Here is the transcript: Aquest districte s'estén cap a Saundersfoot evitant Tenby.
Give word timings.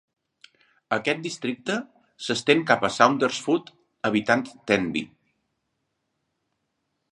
Aquest 0.95 1.19
districte 1.25 1.75
s'estén 2.29 2.65
cap 2.71 2.87
a 2.89 2.91
Saundersfoot 2.97 3.71
evitant 4.11 4.43
Tenby. 4.71 5.07